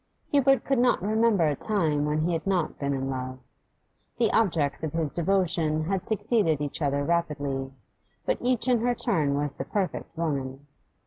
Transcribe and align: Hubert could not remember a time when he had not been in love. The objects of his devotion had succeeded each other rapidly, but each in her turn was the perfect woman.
Hubert 0.31 0.63
could 0.65 0.79
not 0.79 0.99
remember 1.03 1.45
a 1.47 1.55
time 1.55 2.05
when 2.05 2.21
he 2.21 2.33
had 2.33 2.47
not 2.47 2.79
been 2.79 2.91
in 2.91 3.07
love. 3.07 3.37
The 4.17 4.33
objects 4.33 4.83
of 4.83 4.93
his 4.93 5.11
devotion 5.11 5.83
had 5.83 6.07
succeeded 6.07 6.59
each 6.59 6.81
other 6.81 7.03
rapidly, 7.03 7.71
but 8.25 8.39
each 8.41 8.67
in 8.67 8.79
her 8.79 8.95
turn 8.95 9.35
was 9.35 9.53
the 9.53 9.63
perfect 9.63 10.17
woman. 10.17 10.65